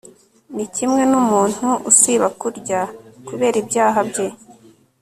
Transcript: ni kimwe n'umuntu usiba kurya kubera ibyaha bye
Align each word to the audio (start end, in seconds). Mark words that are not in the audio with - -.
ni 0.55 0.65
kimwe 0.75 1.01
n'umuntu 1.11 1.67
usiba 1.89 2.27
kurya 2.39 2.79
kubera 3.27 3.55
ibyaha 3.63 3.99
bye 4.09 4.27